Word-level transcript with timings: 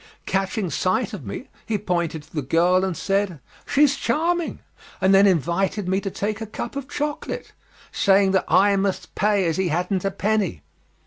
Catching 0.25 0.71
sight 0.71 1.13
of 1.13 1.27
me, 1.27 1.47
he 1.67 1.77
pointed 1.77 2.23
to 2.23 2.33
the 2.33 2.41
girl 2.41 2.83
and 2.83 2.97
said 2.97 3.39
"She's 3.67 3.95
charming," 3.95 4.57
and 4.99 5.13
then 5.13 5.27
invited 5.27 5.87
me 5.87 6.01
to 6.01 6.09
take 6.09 6.41
a 6.41 6.47
cup 6.47 6.75
of 6.75 6.89
chocolate, 6.89 7.51
saying 7.91 8.31
that 8.31 8.45
I 8.47 8.75
must 8.77 9.13
pay, 9.13 9.45
as 9.45 9.57
he 9.57 9.67
hadn't 9.67 10.03
a 10.03 10.09
penny. 10.09 10.63